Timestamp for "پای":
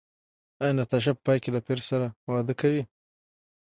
1.25-1.37